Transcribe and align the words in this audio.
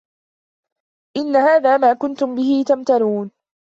إِنَّ 1.17 1.35
هذا 1.35 1.77
ما 1.77 1.93
كُنتُم 1.93 2.35
بِهِ 2.35 2.63
تَمتَرونَ 2.67 3.31